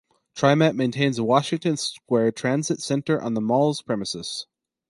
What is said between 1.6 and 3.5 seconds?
Square Transit Center on the